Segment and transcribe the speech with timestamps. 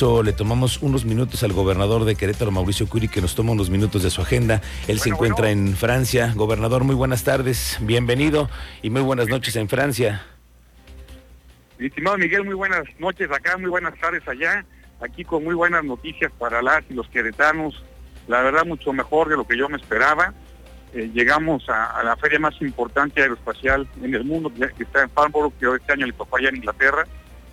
[0.00, 4.02] Le tomamos unos minutos al gobernador de Querétaro, Mauricio Curi, que nos toma unos minutos
[4.02, 4.62] de su agenda.
[4.88, 6.32] Él se encuentra en Francia.
[6.34, 8.48] Gobernador, muy buenas tardes, bienvenido
[8.80, 10.24] y muy buenas noches en Francia.
[11.78, 14.64] Estimado Miguel, muy buenas noches acá, muy buenas tardes allá.
[15.02, 17.84] Aquí con muy buenas noticias para las y los queretanos.
[18.26, 20.32] La verdad, mucho mejor de lo que yo me esperaba.
[20.94, 25.52] Eh, llegamos a, la feria más importante aeroespacial en el mundo, que está en Farnborough,
[25.60, 27.06] que este año le tocó allá en Inglaterra.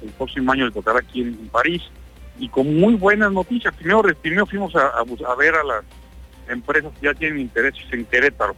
[0.00, 1.82] El próximo año le tocará aquí en París
[2.40, 3.72] y con muy buenas noticias.
[3.74, 5.84] Primero, primero fuimos a, a, ver a las
[6.48, 8.56] empresas que ya tienen intereses en Querétaro,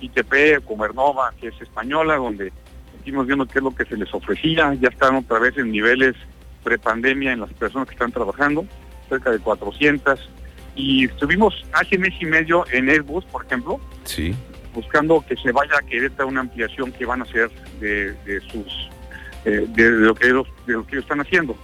[0.00, 2.52] ITP, Comernova, que es española, donde
[2.98, 6.14] estuvimos viendo qué es lo que se les ofrecía, ya están otra vez en niveles
[6.62, 8.64] prepandemia en las personas que están trabajando,
[9.08, 10.30] cerca de 400,
[10.76, 14.34] y estuvimos hace mes y medio en Airbus, por ejemplo, sí.
[14.74, 18.14] buscando que se vaya a Querétaro una ampliación que van a hacer de,
[18.50, 18.90] sus
[19.44, 21.56] eh, de, lo que ellos, de lo que ellos están haciendo.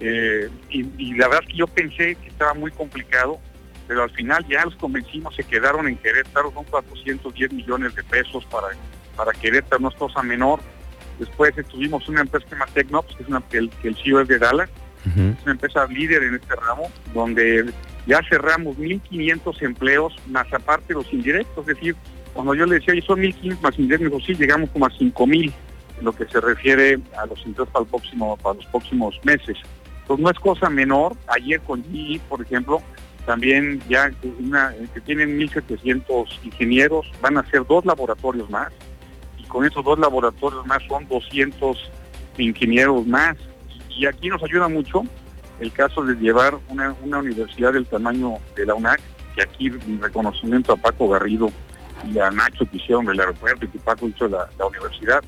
[0.00, 3.38] Eh, y, la verdad es que yo pensé que estaba muy complicado,
[3.86, 8.44] pero al final ya los convencimos, se quedaron en Querétaro, son 410 millones de pesos
[8.46, 8.68] para,
[9.16, 10.60] para Querétaro, no es cosa menor.
[11.18, 13.96] Después estuvimos una empresa que se llama Tecnops, que es una, que, el, que el
[13.96, 14.70] CEO es de Dallas,
[15.04, 17.72] es una empresa líder en este ramo, donde
[18.06, 21.96] ya cerramos 1.500 empleos, más aparte los indirectos, es decir,
[22.34, 25.52] cuando yo le decía, y son 1.500 más indirectos, sí, llegamos como a 5.000
[25.98, 29.56] en lo que se refiere a los ingresos para, el próximo, para los próximos meses.
[30.08, 31.12] Pues no es cosa menor.
[31.28, 32.82] Ayer con GE, por ejemplo,
[33.26, 38.72] también ya una, que tienen 1.700 ingenieros, van a hacer dos laboratorios más.
[39.36, 41.90] Y con esos dos laboratorios más son 200
[42.38, 43.36] ingenieros más.
[43.90, 45.02] Y aquí nos ayuda mucho
[45.60, 49.00] el caso de llevar una, universidad del tamaño de la UNAC,
[49.34, 51.50] que aquí en reconocimiento a Paco Garrido
[52.06, 55.22] y a Nacho que hicieron el aeropuerto y que Paco hizo la, la universidad,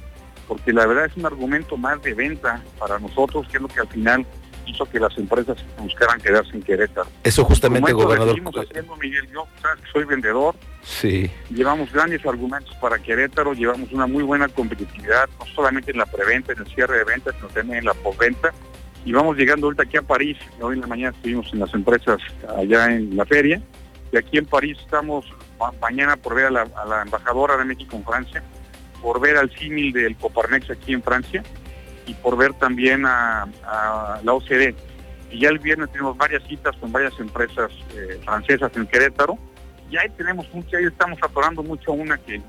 [0.49, 3.81] porque la verdad es un argumento más de venta para nosotros, que es lo que
[3.81, 4.25] al final
[4.67, 7.09] hizo que las empresas buscaran quedarse en Querétaro.
[7.25, 8.41] Eso justamente, gobernador.
[8.69, 9.47] haciendo, Miguel, yo
[9.93, 10.55] soy vendedor.
[10.83, 11.31] Sí.
[11.51, 16.53] Llevamos grandes argumentos para Querétaro, llevamos una muy buena competitividad, no solamente en la preventa,
[16.53, 18.53] en el cierre de ventas, sino también en la postventa.
[19.05, 20.37] Y vamos llegando ahorita aquí a París.
[20.61, 22.19] Hoy en la mañana estuvimos en las empresas
[22.57, 23.63] allá en la feria.
[24.13, 25.25] Y aquí en París estamos
[25.81, 28.43] mañana por ver a la, a la embajadora de México en Francia,
[29.01, 31.43] por ver al símil del Coparnex aquí en Francia
[32.07, 33.47] y por ver también a,
[34.23, 34.75] la OCDE.
[35.31, 39.39] Y ya el viernes tenemos varias citas con varias empresas eh, francesas en Querétaro.
[39.91, 42.41] Y ahí tenemos mucho, ahí estamos atorando mucho una que,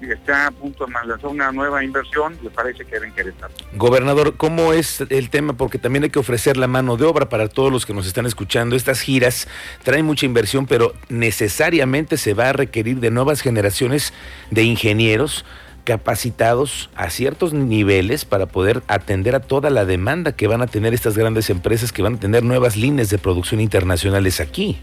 [0.00, 3.52] está a punto de lanzar una nueva inversión, le parece que era en Querétaro.
[3.74, 5.54] Gobernador, ¿cómo es el tema?
[5.54, 8.26] Porque también hay que ofrecer la mano de obra para todos los que nos están
[8.26, 8.76] escuchando.
[8.76, 9.48] Estas giras
[9.82, 14.12] traen mucha inversión, pero necesariamente se va a requerir de nuevas generaciones
[14.50, 15.44] de ingenieros
[15.84, 20.94] capacitados a ciertos niveles para poder atender a toda la demanda que van a tener
[20.94, 24.78] estas grandes empresas que van a tener nuevas líneas de producción internacionales aquí.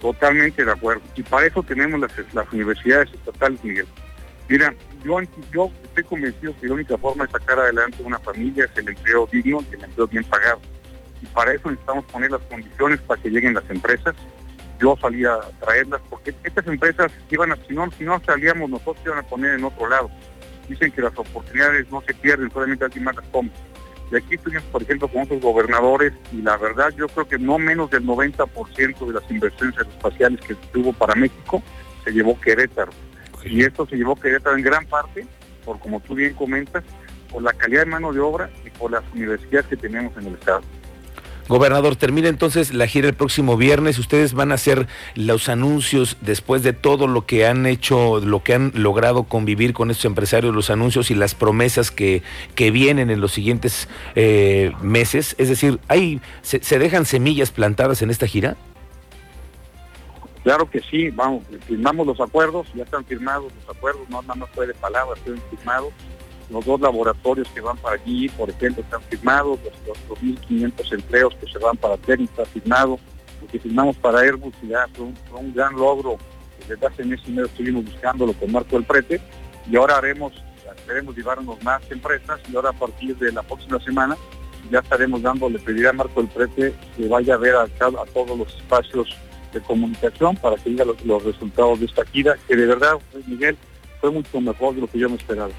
[0.00, 1.02] Totalmente de acuerdo.
[1.14, 3.86] Y para eso tenemos las, universidades estatales, Miguel.
[4.48, 5.20] Mira, yo,
[5.52, 9.28] yo estoy convencido que la única forma de sacar adelante una familia es el empleo
[9.30, 10.60] digno y el empleo bien pagado.
[11.22, 14.16] Y para eso necesitamos poner las condiciones para que lleguen las empresas,
[14.82, 18.98] yo salía a traerlas, porque estas empresas iban a, si no, si no salíamos nosotros
[19.06, 20.10] iban a poner en otro lado.
[20.68, 23.50] Dicen que las oportunidades no se pierden, solamente alguien más las toma.
[24.10, 27.58] Y aquí estuvimos, por ejemplo, con otros gobernadores y la verdad yo creo que no
[27.58, 31.62] menos del 90% de las inversiones espaciales que tuvo para México
[32.04, 32.92] se llevó Querétaro.
[33.44, 35.26] Y esto se llevó Querétaro en gran parte,
[35.64, 36.84] por como tú bien comentas,
[37.30, 40.34] por la calidad de mano de obra y por las universidades que tenemos en el
[40.34, 40.62] Estado.
[41.52, 43.98] Gobernador, termina entonces la gira el próximo viernes.
[43.98, 48.54] Ustedes van a hacer los anuncios después de todo lo que han hecho, lo que
[48.54, 52.22] han logrado convivir con estos empresarios, los anuncios y las promesas que,
[52.54, 55.34] que vienen en los siguientes eh, meses.
[55.36, 58.56] Es decir, ¿hay, se, dejan semillas plantadas en esta gira?
[60.44, 64.48] Claro que sí, vamos, firmamos los acuerdos, ya están firmados los acuerdos, no nada más
[64.54, 65.92] fue de palabras, están firmados
[66.50, 71.50] los dos laboratorios que van para allí, por ejemplo, están firmados, los, 2.500 empleos que
[71.50, 72.98] se van para Terni está firmado,
[73.40, 75.06] lo que firmamos para Airbus ya fue
[75.38, 76.18] un, gran logro,
[76.68, 79.20] desde hace mes y medio estuvimos buscándolo con Marco del Prete,
[79.70, 80.32] y ahora haremos,
[80.76, 84.16] esperemos llevarnos más empresas, y ahora a partir de la próxima semana
[84.70, 88.38] ya estaremos dándole, pedir a Marco del Prete que vaya a ver a, a todos
[88.38, 89.08] los espacios
[89.52, 93.56] de comunicación para que diga los, los resultados de esta gira, que de verdad, Miguel,
[94.00, 95.52] fue mucho mejor de lo que yo me esperaba.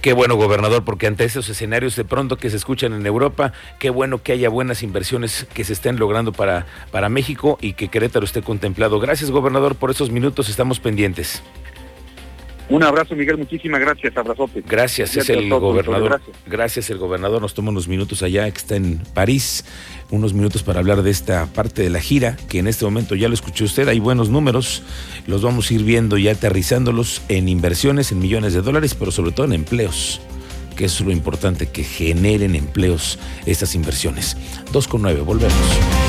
[0.00, 3.90] Qué bueno, gobernador, porque ante esos escenarios de pronto que se escuchan en Europa, qué
[3.90, 8.24] bueno que haya buenas inversiones que se estén logrando para, para México y que Querétaro
[8.24, 9.00] esté contemplado.
[9.00, 10.48] Gracias, gobernador, por esos minutos.
[10.48, 11.42] Estamos pendientes.
[12.70, 14.62] Un abrazo, Miguel, muchísimas gracias, abrazote.
[14.66, 16.20] Gracias, es el gobernador.
[16.46, 16.90] Gracias.
[16.90, 17.40] el gobernador.
[17.40, 19.64] Nos toma unos minutos allá, que está en París,
[20.10, 23.28] unos minutos para hablar de esta parte de la gira, que en este momento ya
[23.28, 24.82] lo escuchó usted, hay buenos números,
[25.26, 29.32] los vamos a ir viendo y aterrizándolos en inversiones, en millones de dólares, pero sobre
[29.32, 30.20] todo en empleos
[30.76, 34.36] que es lo importante, que generen empleos estas inversiones.
[34.72, 36.07] 2 con 9, volvemos.